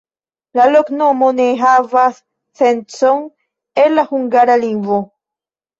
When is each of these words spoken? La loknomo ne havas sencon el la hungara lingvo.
La 0.59 0.63
loknomo 0.75 1.29
ne 1.41 1.45
havas 1.61 2.19
sencon 2.63 3.23
el 3.85 3.99
la 4.01 4.11
hungara 4.13 4.59
lingvo. 4.69 5.03